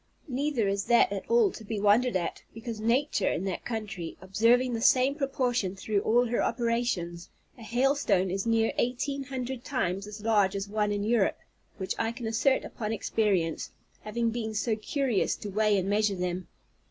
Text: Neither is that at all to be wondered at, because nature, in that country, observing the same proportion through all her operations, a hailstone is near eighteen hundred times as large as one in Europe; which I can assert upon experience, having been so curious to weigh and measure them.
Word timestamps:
Neither 0.27 0.67
is 0.67 0.85
that 0.85 1.11
at 1.11 1.29
all 1.29 1.51
to 1.51 1.63
be 1.63 1.79
wondered 1.79 2.15
at, 2.15 2.41
because 2.55 2.79
nature, 2.79 3.31
in 3.31 3.43
that 3.43 3.63
country, 3.63 4.17
observing 4.19 4.73
the 4.73 4.81
same 4.81 5.13
proportion 5.13 5.75
through 5.75 5.99
all 5.99 6.25
her 6.25 6.41
operations, 6.41 7.29
a 7.55 7.61
hailstone 7.61 8.31
is 8.31 8.47
near 8.47 8.73
eighteen 8.79 9.25
hundred 9.25 9.63
times 9.63 10.07
as 10.07 10.21
large 10.23 10.55
as 10.55 10.67
one 10.67 10.91
in 10.91 11.03
Europe; 11.03 11.37
which 11.77 11.93
I 11.99 12.11
can 12.13 12.25
assert 12.25 12.65
upon 12.65 12.91
experience, 12.91 13.69
having 13.99 14.31
been 14.31 14.55
so 14.55 14.75
curious 14.75 15.35
to 15.35 15.49
weigh 15.51 15.77
and 15.77 15.87
measure 15.87 16.15
them. 16.15 16.47